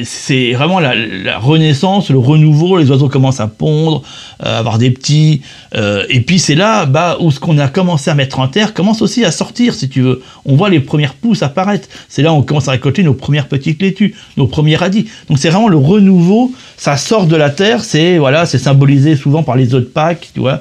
c'est 0.04 0.52
vraiment 0.52 0.78
la, 0.78 1.38
renaissance, 1.38 2.10
le 2.10 2.18
renouveau, 2.18 2.78
les 2.78 2.90
oiseaux 2.90 3.08
commencent 3.08 3.40
à 3.40 3.48
pondre, 3.48 4.02
à 4.38 4.58
avoir 4.58 4.78
des 4.78 4.90
petits, 4.92 5.42
euh, 5.74 6.04
et 6.08 6.20
puis 6.20 6.38
c'est 6.38 6.54
là 6.54 6.86
bah, 6.86 7.16
où 7.18 7.32
ce 7.32 7.40
qu'on 7.40 7.58
a 7.58 7.66
commencé 7.66 8.08
à 8.08 8.14
mettre 8.14 8.38
en 8.38 8.46
terre 8.46 8.72
commence 8.72 9.02
aussi 9.02 9.24
à 9.24 9.32
sortir, 9.32 9.74
si 9.74 9.88
tu 9.88 10.00
veux. 10.02 10.22
On 10.44 10.54
voit 10.54 10.70
les 10.70 10.78
premières 10.78 11.14
pousses 11.14 11.42
apparaître, 11.42 11.88
c'est 12.08 12.22
là 12.22 12.32
où 12.32 12.36
on 12.36 12.42
commence 12.42 12.68
à 12.68 12.72
récolter 12.72 13.02
nos 13.02 13.14
premières 13.14 13.48
petites 13.48 13.82
laitues, 13.82 14.14
nos 14.36 14.46
premiers 14.46 14.76
radis. 14.76 15.06
Donc 15.28 15.38
c'est 15.38 15.50
vraiment 15.50 15.68
le 15.68 15.76
renouveau, 15.76 16.52
ça 16.76 16.96
sort 16.96 17.26
de 17.26 17.34
la 17.34 17.50
terre, 17.50 17.82
c'est 17.82 18.18
voilà, 18.18 18.46
c'est 18.46 18.58
symbolisé 18.58 19.16
souvent 19.16 19.42
par 19.42 19.56
les 19.56 19.74
œufs 19.74 19.82
de 19.82 19.88
Pâques, 19.88 20.30
tu 20.34 20.40
vois. 20.40 20.60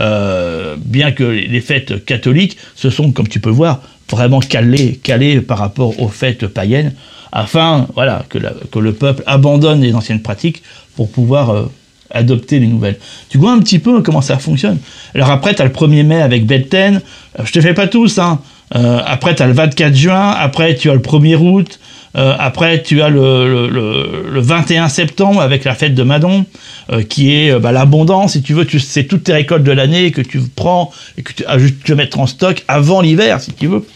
Euh, 0.00 0.76
bien 0.78 1.10
que 1.10 1.24
les 1.24 1.60
fêtes 1.60 2.04
catholiques, 2.04 2.56
ce 2.76 2.90
sont, 2.90 3.10
comme 3.10 3.26
tu 3.26 3.40
peux 3.40 3.50
voir, 3.50 3.82
vraiment 4.08 4.38
calées 4.38 5.40
par 5.40 5.58
rapport 5.58 6.00
aux 6.00 6.08
fêtes 6.08 6.46
païennes 6.46 6.92
afin 7.32 7.86
voilà, 7.94 8.24
que, 8.28 8.38
que, 8.70 8.78
le 8.78 8.92
peuple 8.92 9.22
abandonne 9.26 9.80
les 9.80 9.94
anciennes 9.94 10.22
pratiques 10.22 10.62
pour 10.96 11.10
pouvoir 11.10 11.50
euh, 11.50 11.70
adopter 12.10 12.58
les 12.58 12.66
nouvelles. 12.66 12.98
Tu 13.28 13.38
vois 13.38 13.52
un 13.52 13.58
petit 13.58 13.78
peu 13.78 14.02
comment 14.02 14.22
ça 14.22 14.38
fonctionne. 14.38 14.78
Alors 15.14 15.30
après, 15.30 15.54
tu 15.54 15.62
as 15.62 15.64
le 15.64 15.70
1er 15.70 16.04
mai 16.04 16.20
avec 16.20 16.46
Belten, 16.46 17.00
euh, 17.38 17.42
je 17.44 17.52
te 17.52 17.60
fais 17.60 17.74
pas 17.74 17.86
tous, 17.86 18.18
hein. 18.18 18.40
Euh, 18.74 19.00
après, 19.06 19.34
tu 19.34 19.42
as 19.42 19.46
le 19.46 19.54
24 19.54 19.94
juin, 19.94 20.30
après, 20.30 20.74
tu 20.74 20.90
as 20.90 20.94
le 20.94 21.00
1er 21.00 21.36
août, 21.36 21.80
euh, 22.16 22.34
après, 22.38 22.82
tu 22.82 23.02
as 23.02 23.10
le, 23.10 23.68
le, 23.68 24.30
le, 24.30 24.40
21 24.40 24.88
septembre 24.88 25.40
avec 25.40 25.64
la 25.64 25.74
fête 25.74 25.94
de 25.94 26.02
Madon, 26.02 26.46
euh, 26.90 27.02
qui 27.02 27.34
est 27.34 27.52
euh, 27.52 27.58
bah, 27.58 27.72
l'abondance, 27.72 28.32
si 28.32 28.42
tu 28.42 28.54
veux, 28.54 28.64
tu, 28.64 28.80
c'est 28.80 29.04
toutes 29.04 29.24
tes 29.24 29.34
récoltes 29.34 29.62
de 29.62 29.72
l'année 29.72 30.10
que 30.10 30.22
tu 30.22 30.40
prends 30.40 30.90
et 31.18 31.22
que 31.22 31.32
tu 31.32 31.44
as 31.44 31.58
te 31.58 31.92
mettre 31.92 32.18
en 32.18 32.26
stock 32.26 32.64
avant 32.66 33.02
l'hiver, 33.02 33.40
si 33.40 33.52
tu 33.52 33.66
veux. 33.66 33.86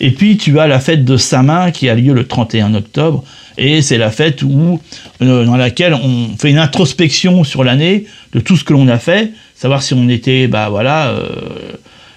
Et 0.00 0.10
puis, 0.10 0.36
tu 0.36 0.58
as 0.60 0.66
la 0.66 0.80
fête 0.80 1.04
de 1.04 1.16
Saint-Main 1.16 1.70
qui 1.70 1.88
a 1.88 1.94
lieu 1.94 2.12
le 2.12 2.26
31 2.26 2.74
octobre, 2.74 3.24
et 3.56 3.80
c'est 3.82 3.98
la 3.98 4.10
fête 4.10 4.42
où, 4.42 4.80
dans 5.20 5.56
laquelle 5.56 5.94
on 5.94 6.36
fait 6.38 6.50
une 6.50 6.58
introspection 6.58 7.44
sur 7.44 7.64
l'année 7.64 8.06
de 8.32 8.40
tout 8.40 8.56
ce 8.56 8.64
que 8.64 8.72
l'on 8.72 8.88
a 8.88 8.98
fait, 8.98 9.32
savoir 9.54 9.82
si 9.82 9.94
on 9.94 10.08
était, 10.08 10.46
bah 10.46 10.68
voilà, 10.70 11.14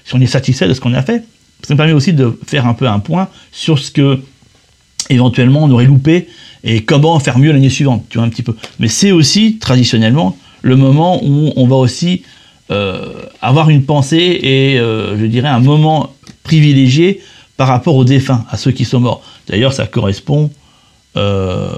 si 0.05 0.15
on 0.15 0.21
est 0.21 0.27
satisfait 0.27 0.67
de 0.67 0.73
ce 0.73 0.79
qu'on 0.79 0.93
a 0.93 1.01
fait. 1.01 1.23
Ça 1.63 1.73
me 1.73 1.77
permet 1.77 1.93
aussi 1.93 2.13
de 2.13 2.39
faire 2.47 2.67
un 2.67 2.73
peu 2.73 2.87
un 2.87 2.99
point 2.99 3.27
sur 3.51 3.79
ce 3.79 3.91
que 3.91 4.19
éventuellement 5.09 5.63
on 5.63 5.71
aurait 5.71 5.85
loupé 5.85 6.27
et 6.63 6.83
comment 6.83 7.19
faire 7.19 7.37
mieux 7.37 7.51
l'année 7.51 7.69
suivante, 7.69 8.05
tu 8.09 8.17
vois 8.17 8.25
un 8.25 8.29
petit 8.29 8.43
peu. 8.43 8.55
Mais 8.79 8.87
c'est 8.87 9.11
aussi 9.11 9.57
traditionnellement 9.59 10.37
le 10.61 10.75
moment 10.75 11.23
où 11.23 11.53
on 11.55 11.67
va 11.67 11.75
aussi 11.75 12.23
euh, 12.71 13.21
avoir 13.41 13.69
une 13.69 13.83
pensée 13.83 14.39
et 14.41 14.79
euh, 14.79 15.19
je 15.19 15.25
dirais 15.25 15.47
un 15.47 15.59
moment 15.59 16.13
privilégié 16.41 17.21
par 17.57 17.67
rapport 17.67 17.95
aux 17.95 18.03
défunts, 18.03 18.43
à 18.49 18.57
ceux 18.57 18.71
qui 18.71 18.83
sont 18.85 18.99
morts. 18.99 19.21
D'ailleurs, 19.47 19.73
ça 19.73 19.85
correspond 19.85 20.49
euh, 21.15 21.69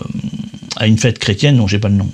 à 0.78 0.88
une 0.88 0.98
fête 0.98 1.20
chrétienne 1.20 1.58
dont 1.58 1.68
j'ai 1.68 1.80
pas 1.80 1.90
le 1.90 1.96
nom, 1.96 2.10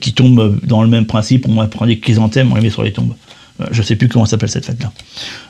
qui 0.00 0.12
tombe 0.12 0.60
dans 0.62 0.82
le 0.82 0.88
même 0.88 1.06
principe. 1.06 1.48
On 1.48 1.54
va 1.54 1.66
prendre 1.66 1.88
des 1.88 1.98
chrysanthèmes, 1.98 2.52
on 2.52 2.54
les 2.54 2.62
met 2.62 2.70
sur 2.70 2.84
les 2.84 2.92
tombes. 2.92 3.14
Euh, 3.60 3.66
je 3.70 3.82
sais 3.82 3.96
plus 3.96 4.08
comment 4.08 4.26
s'appelle 4.26 4.48
cette 4.48 4.66
fête-là. 4.66 4.92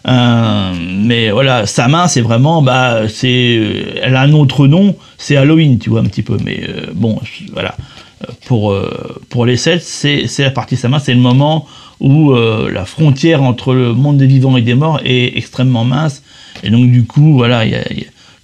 Euh, 0.09 0.75
mais 0.79 1.31
voilà, 1.31 1.67
sa 1.67 1.89
main, 1.89 2.09
c'est 2.09 2.21
vraiment, 2.21 2.63
bah, 2.63 3.09
c'est, 3.09 3.61
elle 4.03 4.17
a 4.17 4.23
un 4.23 4.33
autre 4.33 4.67
nom, 4.67 4.97
c'est 5.19 5.37
Halloween, 5.37 5.79
tu 5.79 5.91
vois 5.91 6.01
un 6.01 6.05
petit 6.05 6.23
peu. 6.23 6.37
Mais 6.45 6.61
euh, 6.69 6.87
bon, 6.95 7.21
voilà. 7.53 7.75
Pour 8.45 8.77
pour 9.31 9.47
les 9.47 9.57
Celtes, 9.57 9.83
c'est 9.83 10.29
la 10.41 10.51
partie 10.51 10.77
sa 10.77 10.91
main, 10.91 10.99
c'est 10.99 11.15
le 11.15 11.21
moment 11.21 11.67
où 12.01 12.35
la 12.35 12.85
frontière 12.85 13.43
entre 13.43 13.73
le 13.73 13.95
monde 13.95 14.19
des 14.19 14.27
vivants 14.27 14.59
et 14.59 14.61
des 14.61 14.75
morts 14.75 15.01
est 15.07 15.39
extrêmement 15.39 15.87
mince. 15.87 16.23
Et 16.63 16.69
donc 16.69 16.91
du 16.91 17.07
coup, 17.07 17.33
voilà, 17.33 17.65
il 17.65 17.71
y, 17.71 17.77
a 17.77 17.83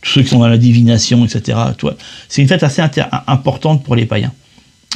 tous 0.01 0.13
ceux 0.13 0.23
qui 0.23 0.29
sont 0.29 0.39
dans 0.39 0.49
la 0.49 0.57
divination, 0.57 1.27
etc. 1.27 1.59
C'est 2.31 2.41
une 2.41 2.49
fête 2.49 2.63
assez 2.63 2.81
importante 3.27 3.85
pour 3.85 3.97
les 3.97 4.07
païens. 4.07 4.33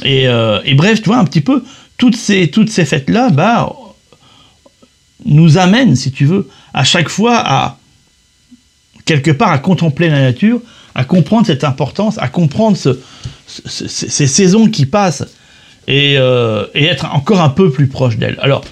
Et, 0.03 0.23
et, 0.23 0.73
bref, 0.73 1.03
tu 1.03 1.09
vois 1.09 1.19
un 1.19 1.25
petit 1.25 1.41
peu 1.41 1.63
toutes 1.99 2.15
ces 2.15 2.49
toutes 2.49 2.71
ces 2.71 2.85
fêtes 2.85 3.11
là, 3.11 3.29
bah 3.29 3.71
nous 5.25 5.57
amène, 5.57 5.95
si 5.95 6.11
tu 6.11 6.25
veux, 6.25 6.49
à 6.73 6.83
chaque 6.83 7.09
fois 7.09 7.37
à 7.37 7.77
quelque 9.05 9.31
part 9.31 9.51
à 9.51 9.59
contempler 9.59 10.09
la 10.09 10.21
nature, 10.21 10.61
à 10.95 11.03
comprendre 11.03 11.47
cette 11.47 11.63
importance, 11.63 12.17
à 12.17 12.27
comprendre 12.27 12.77
ces 13.47 14.27
saisons 14.27 14.67
qui 14.67 14.85
passent 14.85 15.25
euh, 15.89 16.67
et, 16.73 16.85
être 16.85 17.05
encore 17.13 17.41
un 17.41 17.49
peu 17.49 17.71
plus 17.71 17.87
proche 17.87 18.17
d'elle. 18.17 18.37
Alors, 18.41 18.63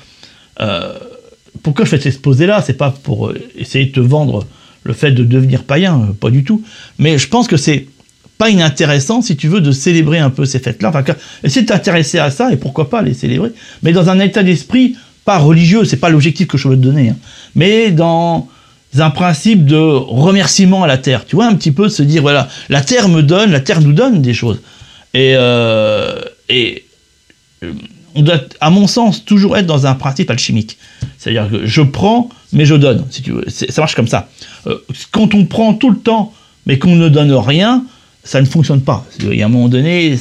euh, 0.62 0.94
pourquoi 1.64 1.86
je 1.86 1.90
fais 1.90 1.98
cet 1.98 2.08
exposé-là? 2.08 2.62
C'est 2.66 2.78
pas 2.78 2.92
pour 2.92 3.30
euh, 3.30 3.40
essayer 3.58 3.86
de 3.86 3.92
te 3.92 4.00
vendre 4.00 4.46
le 4.84 4.94
fait 4.94 5.12
de 5.12 5.24
devenir 5.24 5.64
païen, 5.64 6.16
pas 6.20 6.30
du 6.30 6.44
tout. 6.44 6.64
Mais 6.98 7.18
je 7.18 7.28
pense 7.28 7.48
que 7.48 7.58
c'est 7.58 7.88
pas 8.38 8.50
inintéressant, 8.50 9.22
si 9.22 9.36
tu 9.36 9.50
veux, 9.50 9.60
de 9.60 9.72
célébrer 9.72 10.20
un 10.20 10.30
peu 10.30 10.46
ces 10.46 10.60
fêtes-là. 10.60 10.90
Enfin, 10.90 11.04
essayer 11.44 11.64
de 11.64 11.68
t'intéresser 11.68 12.20
à 12.20 12.32
ça, 12.32 12.54
et 12.54 12.58
pourquoi 12.58 12.90
pas 12.90 13.02
les 13.02 13.14
célébrer, 13.14 13.52
mais 13.84 13.92
dans 13.92 14.10
un 14.10 14.20
état 14.20 14.44
d'esprit 14.44 14.96
religieux, 15.38 15.86
c'est 15.86 15.98
pas 15.98 16.10
l'objectif 16.10 16.48
que 16.48 16.58
je 16.58 16.68
veux 16.68 16.76
te 16.76 16.82
donner, 16.82 17.10
hein, 17.10 17.16
mais 17.56 17.92
dans 17.92 18.48
un 18.98 19.10
principe 19.12 19.66
de 19.66 19.78
remerciement 19.78 20.84
à 20.84 20.88
la 20.88 20.98
terre. 20.98 21.26
Tu 21.26 21.36
vois, 21.36 21.46
un 21.46 21.56
petit 21.56 21.72
peu 21.72 21.90
se 21.90 22.02
dire, 22.02 22.22
voilà, 22.22 22.50
la 22.70 22.82
terre 22.82 23.08
me 23.08 23.22
donne, 23.22 23.52
la 23.52 23.60
terre 23.60 23.82
nous 23.82 23.94
donne 23.94 24.22
des 24.22 24.34
choses. 24.34 24.62
Et, 25.14 25.36
et 26.50 26.86
on 28.16 28.22
doit, 28.22 28.42
à 28.60 28.70
mon 28.70 28.88
sens, 28.88 29.26
toujours 29.26 29.58
être 29.58 29.66
dans 29.66 29.86
un 29.86 29.96
principe 29.96 30.30
alchimique. 30.30 30.78
C'est-à-dire 31.18 31.50
que 31.50 31.66
je 31.66 31.82
prends, 31.82 32.30
mais 32.54 32.66
je 32.66 32.76
donne, 32.76 33.06
si 33.10 33.22
tu 33.22 33.32
veux. 33.32 33.46
Ça 33.50 33.82
marche 33.82 33.96
comme 33.96 34.08
ça. 34.08 34.30
Euh, 34.68 34.78
quand 35.12 35.34
on 35.34 35.46
prend 35.46 35.74
tout 35.74 35.90
le 35.90 35.98
temps, 35.98 36.34
mais 36.66 36.80
qu'on 36.80 36.96
ne 36.96 37.10
donne 37.10 37.34
rien, 37.34 37.86
ça 38.24 38.42
ne 38.42 38.46
fonctionne 38.46 38.82
pas. 38.82 39.06
Il 39.20 39.36
y 39.36 39.42
a 39.42 39.46
un 39.46 39.50
moment 39.50 39.70
donné, 39.70 40.18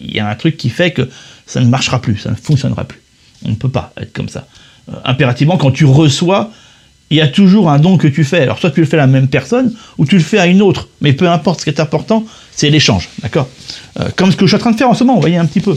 il 0.00 0.14
y 0.14 0.20
a 0.20 0.28
un 0.28 0.34
truc 0.34 0.56
qui 0.56 0.68
fait 0.68 0.92
que 0.92 1.08
ça 1.46 1.60
ne 1.60 1.66
marchera 1.66 2.00
plus, 2.00 2.18
ça 2.18 2.30
ne 2.30 2.36
fonctionnera 2.36 2.84
plus. 2.84 3.00
On 3.44 3.50
ne 3.50 3.54
peut 3.54 3.70
pas 3.70 3.92
être 4.00 4.12
comme 4.12 4.28
ça. 4.28 4.46
Euh, 4.88 4.94
impérativement, 5.04 5.56
quand 5.56 5.70
tu 5.70 5.84
reçois, 5.84 6.50
il 7.12 7.16
y 7.16 7.20
a 7.20 7.28
toujours 7.28 7.68
un 7.68 7.78
don 7.78 7.98
que 7.98 8.08
tu 8.08 8.24
fais. 8.24 8.40
Alors, 8.40 8.58
soit 8.58 8.70
tu 8.70 8.80
le 8.80 8.86
fais 8.86 8.96
à 8.96 9.00
la 9.00 9.06
même 9.06 9.28
personne, 9.28 9.74
ou 9.98 10.06
tu 10.06 10.16
le 10.16 10.22
fais 10.22 10.38
à 10.38 10.46
une 10.46 10.62
autre. 10.62 10.88
Mais 11.02 11.12
peu 11.12 11.28
importe, 11.28 11.60
ce 11.60 11.64
qui 11.66 11.70
est 11.70 11.78
important, 11.78 12.24
c'est 12.52 12.70
l'échange. 12.70 13.10
D'accord 13.22 13.48
euh, 14.00 14.08
Comme 14.16 14.32
ce 14.32 14.36
que 14.36 14.46
je 14.46 14.50
suis 14.50 14.56
en 14.56 14.60
train 14.60 14.70
de 14.70 14.78
faire 14.78 14.88
en 14.88 14.94
ce 14.94 15.04
moment, 15.04 15.16
vous 15.16 15.20
voyez 15.20 15.36
un 15.36 15.44
petit 15.44 15.60
peu. 15.60 15.76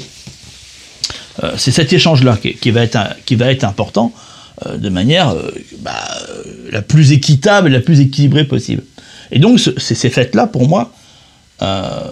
Euh, 1.43 1.51
c'est 1.57 1.72
cet 1.72 1.91
échange-là 1.91 2.38
qui, 2.38 2.72
va 2.72 2.84
être 2.84 3.65
important 3.65 4.13
euh, 4.65 4.77
de 4.77 4.88
manière 4.88 5.36
bah, 5.81 5.91
la 6.72 6.81
plus 6.81 7.12
équitable 7.12 7.67
la 7.67 7.81
plus 7.81 8.00
équilibrée 8.00 8.45
possible. 8.45 8.84
Et 9.34 9.39
donc, 9.39 9.60
ces 9.60 10.10
fêtes-là, 10.10 10.48
pour 10.48 10.69
moi, 10.69 10.93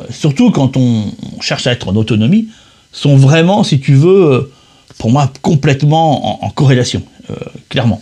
surtout 0.10 0.52
quand 0.52 0.76
on, 0.76 1.14
cherche 1.40 1.66
à 1.66 1.72
être 1.72 1.88
en 1.88 1.96
autonomie, 1.96 2.50
sont 2.92 3.16
vraiment, 3.16 3.64
si 3.64 3.80
tu 3.80 3.94
veux, 3.94 4.52
pour 5.04 5.12
moi, 5.12 5.30
complètement 5.42 6.46
en, 6.46 6.50
corrélation, 6.50 7.04
clairement. 7.68 8.02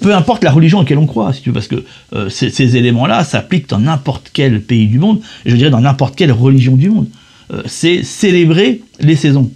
peu 0.00 0.12
importe 0.12 0.42
la 0.42 0.50
religion 0.50 0.80
à 0.80 0.82
laquelle 0.82 0.98
on 0.98 1.06
croit, 1.06 1.32
si 1.32 1.42
tu 1.42 1.50
veux, 1.50 1.54
parce 1.54 1.68
que 1.68 1.84
ces, 2.28 2.50
ces 2.50 2.76
éléments-là 2.76 3.22
s'appliquent 3.22 3.68
dans 3.68 3.78
n'importe 3.78 4.30
quel 4.32 4.60
pays 4.60 4.88
du 4.88 4.98
monde, 4.98 5.20
et 5.46 5.50
je 5.50 5.54
dirais 5.54 5.70
dans 5.70 5.80
n'importe 5.80 6.16
quelle 6.16 6.32
religion 6.32 6.74
du 6.74 6.90
monde. 6.90 7.06
c'est 7.66 8.02
célébrer 8.02 8.80
les 8.98 9.14
saisons. 9.14 9.48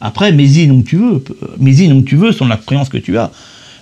Après, 0.00 0.32
mets-y 0.32 0.66
donc 0.66 0.86
tu 0.86 0.96
veux, 0.96 1.22
mets-y 1.60 1.86
donc 1.86 2.04
tu 2.04 2.16
veux, 2.16 2.32
selon 2.32 2.48
la 2.48 2.56
croyance 2.56 2.88
que 2.88 2.98
tu 2.98 3.16
as. 3.16 3.30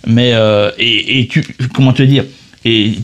Mais, 0.07 0.33
euh, 0.35 0.71
et, 0.79 1.27
tu, 1.31 1.43
comment 1.73 1.95
te 1.95 2.03
dire, 2.03 2.27
et 2.67 2.99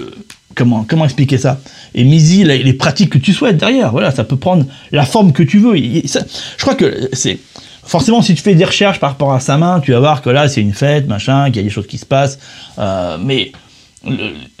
euh, 0.00 0.10
comment, 0.54 0.86
comment 0.88 1.04
expliquer 1.04 1.36
ça? 1.36 1.60
Et 1.94 2.02
mets-y 2.04 2.44
les, 2.44 2.72
pratiques 2.72 3.10
que 3.10 3.18
tu 3.18 3.34
souhaites 3.34 3.58
derrière, 3.58 3.92
voilà, 3.92 4.10
ça 4.10 4.24
peut 4.24 4.38
prendre 4.38 4.64
la 4.90 5.04
forme 5.04 5.32
que 5.32 5.42
tu 5.42 5.58
veux. 5.58 5.76
je 5.76 6.62
crois 6.62 6.74
que 6.74 7.10
c'est, 7.12 7.38
forcément, 7.86 8.22
si 8.22 8.34
tu 8.34 8.42
fais 8.42 8.54
des 8.54 8.64
recherches 8.64 9.00
par 9.00 9.10
rapport 9.10 9.32
à 9.32 9.40
sa 9.40 9.56
main, 9.56 9.80
tu 9.80 9.92
vas 9.92 10.00
voir 10.00 10.22
que 10.22 10.30
là, 10.30 10.48
c'est 10.48 10.60
une 10.60 10.74
fête, 10.74 11.06
machin, 11.06 11.46
qu'il 11.46 11.56
y 11.56 11.60
a 11.60 11.62
des 11.62 11.70
choses 11.70 11.86
qui 11.86 11.98
se 11.98 12.06
passent. 12.06 12.38
Euh, 12.78 13.16
mais 13.22 13.52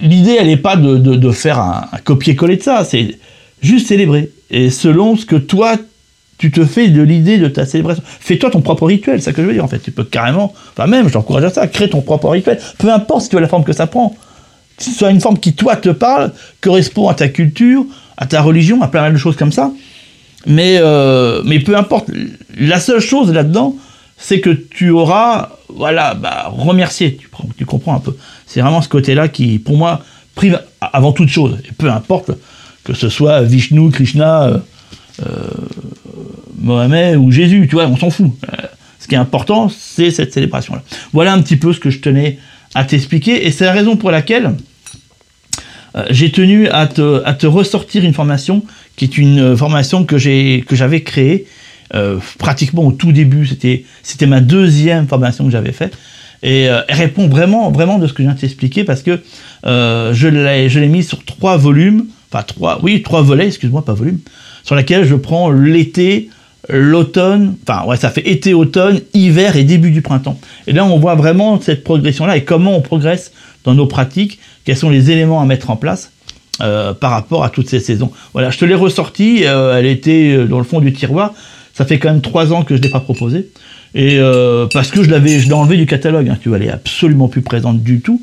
l'idée, 0.00 0.36
elle 0.38 0.46
n'est 0.46 0.56
pas 0.56 0.76
de, 0.76 1.30
faire 1.32 1.58
un, 1.58 1.84
copier-coller 2.04 2.56
de 2.56 2.62
ça, 2.62 2.84
c'est 2.84 3.18
juste 3.60 3.88
célébrer. 3.88 4.30
Et 4.50 4.70
selon 4.70 5.16
ce 5.16 5.26
que 5.26 5.36
toi, 5.36 5.76
tu 6.38 6.50
te 6.50 6.64
fais 6.64 6.88
de 6.88 7.02
l'idée 7.02 7.38
de 7.38 7.48
ta 7.48 7.66
célébration. 7.66 8.02
Fais-toi 8.06 8.50
ton 8.50 8.60
propre 8.60 8.86
rituel, 8.86 9.20
c'est 9.20 9.26
ça 9.26 9.32
que 9.32 9.42
je 9.42 9.46
veux 9.46 9.54
dire 9.54 9.64
en 9.64 9.68
fait. 9.68 9.78
Tu 9.78 9.90
peux 9.90 10.04
carrément, 10.04 10.52
enfin 10.76 10.86
même, 10.86 11.08
je 11.08 11.14
t'encourage 11.14 11.44
à 11.44 11.50
ça, 11.50 11.66
crée 11.66 11.88
ton 11.88 12.02
propre 12.02 12.28
rituel. 12.28 12.58
Peu 12.78 12.92
importe 12.92 13.22
si 13.22 13.28
tu 13.30 13.36
as 13.36 13.40
la 13.40 13.48
forme 13.48 13.64
que 13.64 13.72
ça 13.72 13.86
prend. 13.86 14.14
Que 14.76 14.84
ce 14.84 14.90
soit 14.90 15.10
une 15.10 15.20
forme 15.20 15.38
qui, 15.38 15.54
toi, 15.54 15.76
te 15.76 15.88
parle, 15.88 16.32
correspond 16.60 17.08
à 17.08 17.14
ta 17.14 17.28
culture, 17.28 17.86
à 18.18 18.26
ta 18.26 18.42
religion, 18.42 18.82
à 18.82 18.88
plein 18.88 19.10
de 19.10 19.16
choses 19.16 19.36
comme 19.36 19.52
ça. 19.52 19.72
Mais, 20.46 20.78
euh, 20.78 21.42
mais 21.44 21.60
peu 21.60 21.76
importe. 21.76 22.10
La 22.58 22.80
seule 22.80 23.00
chose 23.00 23.32
là-dedans, 23.32 23.76
c'est 24.16 24.40
que 24.40 24.50
tu 24.50 24.90
auras, 24.90 25.50
voilà, 25.68 26.14
bah, 26.14 26.46
remercier. 26.48 27.18
Tu, 27.56 27.66
comprends 27.66 27.94
un 27.94 28.00
peu. 28.00 28.16
C'est 28.46 28.60
vraiment 28.60 28.80
ce 28.80 28.88
côté-là 28.88 29.28
qui, 29.28 29.58
pour 29.58 29.76
moi, 29.76 30.02
prive 30.34 30.60
avant 30.80 31.12
toute 31.12 31.28
chose. 31.28 31.58
Et 31.68 31.72
peu 31.72 31.90
importe 31.90 32.30
que 32.84 32.94
ce 32.94 33.08
soit 33.08 33.42
Vishnu, 33.42 33.90
Krishna. 33.90 34.44
Euh, 34.44 34.58
euh, 35.24 35.48
Mohamed 36.58 37.16
ou 37.16 37.30
Jésus, 37.30 37.66
tu 37.68 37.74
vois, 37.74 37.86
on 37.86 37.96
s'en 37.96 38.10
fout. 38.10 38.26
Euh, 38.26 38.62
ce 38.98 39.06
qui 39.06 39.14
est 39.14 39.18
important, 39.18 39.68
c'est 39.68 40.10
cette 40.10 40.32
célébration-là. 40.32 40.82
Voilà 41.12 41.32
un 41.32 41.40
petit 41.40 41.56
peu 41.56 41.72
ce 41.72 41.80
que 41.80 41.90
je 41.90 42.00
tenais 42.00 42.38
à 42.74 42.84
t'expliquer, 42.84 43.46
et 43.46 43.50
c'est 43.50 43.64
la 43.64 43.72
raison 43.72 43.96
pour 43.96 44.10
laquelle 44.10 44.54
j'ai 46.10 46.30
tenu 46.30 46.68
à 46.68 46.86
te, 46.86 47.22
à 47.24 47.32
te, 47.32 47.46
ressortir 47.46 48.04
une 48.04 48.12
formation 48.12 48.62
qui 48.96 49.04
est 49.04 49.18
une 49.18 49.56
formation 49.56 50.04
que 50.04 50.18
j'avais 50.18 51.02
créée 51.02 51.46
pratiquement 52.38 52.86
au 52.86 52.92
tout 52.92 53.12
début. 53.12 53.46
C'était 53.46 54.26
ma 54.26 54.40
deuxième 54.40 55.06
formation 55.06 55.44
que 55.44 55.50
j'avais 55.50 55.72
faite. 55.72 55.96
Et 56.42 56.62
elle 56.62 56.84
répond 56.90 57.28
vraiment, 57.28 57.70
vraiment 57.70 57.98
de 57.98 58.06
ce 58.06 58.12
que 58.12 58.22
je 58.22 58.28
viens 58.28 58.34
de 58.34 58.40
t'expliquer 58.40 58.84
parce 58.84 59.02
que 59.02 59.20
je 59.64 60.78
l'ai 60.78 60.88
mise 60.88 61.08
sur 61.08 61.24
trois 61.24 61.56
volumes, 61.56 62.06
enfin 62.30 62.42
trois, 62.42 62.80
oui, 62.82 63.02
trois 63.02 63.22
volets, 63.22 63.46
excuse-moi, 63.46 63.84
pas 63.84 63.94
volume, 63.94 64.18
sur 64.64 64.74
laquelle 64.74 65.04
je 65.04 65.14
prends 65.14 65.50
l'été, 65.50 66.28
l'automne, 66.68 67.54
enfin 67.62 67.86
ouais, 67.86 67.96
ça 67.96 68.10
fait 68.10 68.28
été, 68.28 68.52
automne, 68.52 69.00
hiver 69.14 69.56
et 69.56 69.64
début 69.64 69.92
du 69.92 70.02
printemps. 70.02 70.38
Et 70.66 70.72
là, 70.72 70.84
on 70.84 70.98
voit 70.98 71.14
vraiment 71.14 71.60
cette 71.60 71.84
progression-là 71.84 72.36
et 72.36 72.44
comment 72.44 72.76
on 72.76 72.80
progresse 72.80 73.32
dans 73.64 73.74
nos 73.74 73.86
pratiques, 73.86 74.38
quels 74.64 74.76
sont 74.76 74.90
les 74.90 75.10
éléments 75.10 75.40
à 75.40 75.44
mettre 75.44 75.70
en 75.70 75.76
place 75.76 76.10
euh, 76.62 76.94
par 76.94 77.10
rapport 77.10 77.44
à 77.44 77.50
toutes 77.50 77.68
ces 77.68 77.80
saisons. 77.80 78.10
Voilà, 78.32 78.48
je 78.48 78.56
te 78.56 78.64
l'ai 78.64 78.74
ressortie, 78.74 79.44
euh, 79.44 79.78
elle 79.78 79.84
était 79.84 80.34
euh, 80.34 80.46
dans 80.46 80.56
le 80.56 80.64
fond 80.64 80.80
du 80.80 80.90
tiroir. 80.90 81.34
Ça 81.74 81.84
fait 81.84 81.98
quand 81.98 82.08
même 82.08 82.22
trois 82.22 82.50
ans 82.50 82.62
que 82.62 82.74
je 82.74 82.80
ne 82.80 82.84
l'ai 82.84 82.90
pas 82.90 83.00
proposée. 83.00 83.50
Et 83.94 84.18
parce 84.72 84.90
que 84.90 85.02
je 85.02 85.10
l'avais, 85.10 85.38
je 85.38 85.46
l'ai 85.46 85.54
enlevé 85.54 85.76
du 85.76 85.86
catalogue. 85.86 86.28
Hein, 86.28 86.38
tu 86.40 86.48
vois, 86.48 86.58
elle 86.58 86.64
est 86.64 86.70
absolument 86.70 87.28
plus 87.28 87.42
présente 87.42 87.82
du 87.82 88.00
tout. 88.00 88.22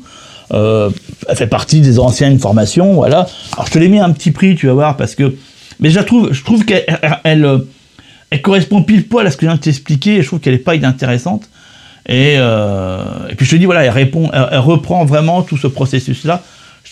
elle 0.50 0.90
fait 1.36 1.46
partie 1.46 1.80
des 1.80 1.98
anciennes 1.98 2.38
formations, 2.38 2.94
voilà. 2.94 3.26
Alors 3.52 3.66
je 3.66 3.72
te 3.72 3.78
l'ai 3.78 3.88
mis 3.88 3.98
un 3.98 4.10
petit 4.10 4.30
prix, 4.30 4.54
tu 4.54 4.66
vas 4.66 4.72
voir, 4.72 4.96
parce 4.96 5.14
que 5.14 5.34
mais 5.80 5.90
je 5.90 5.98
trouve, 6.00 6.32
je 6.32 6.44
trouve 6.44 6.64
qu'elle 6.64 6.84
elle, 7.24 7.60
correspond 8.42 8.82
pile 8.82 9.06
poil 9.06 9.26
à 9.26 9.30
ce 9.30 9.36
que 9.36 9.42
je 9.42 9.46
viens 9.46 9.56
de 9.56 9.60
t'expliquer, 9.60 10.16
et 10.16 10.22
je 10.22 10.26
trouve 10.26 10.40
qu'elle 10.40 10.54
est 10.54 10.58
pas 10.58 10.74
inintéressante. 10.76 11.48
Et, 12.08 12.34
et 12.34 13.34
puis 13.36 13.46
je 13.46 13.50
te 13.50 13.56
dis, 13.56 13.64
voilà, 13.64 13.84
elle, 13.84 13.90
répond, 13.90 14.30
elle, 14.32 14.58
reprend 14.58 15.04
vraiment 15.04 15.42
tout 15.42 15.56
ce 15.56 15.68
processus-là. 15.68 16.42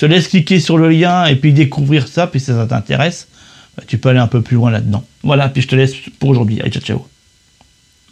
Te 0.03 0.07
laisse 0.07 0.27
cliquer 0.27 0.59
sur 0.59 0.79
le 0.79 0.89
lien 0.89 1.27
et 1.27 1.37
puis 1.37 1.53
découvrir 1.53 2.09
ça, 2.09 2.27
puis 2.27 2.41
si 2.41 2.47
ça 2.47 2.67
t'intéresse, 2.67 3.29
bah, 3.77 3.85
tu 3.87 3.99
peux 3.99 4.09
aller 4.09 4.19
un 4.19 4.27
peu 4.27 4.43
plus 4.43 4.57
loin 4.57 4.69
là-dedans. 4.73 5.05
Voilà, 5.23 5.49
puis 5.49 5.63
je 5.63 5.69
te 5.69 5.77
laisse 5.77 5.95
pour 6.19 6.31
aujourd'hui. 6.31 6.61
Allez, 6.61 6.73
ciao, 6.73 6.83
ciao. 6.83 7.12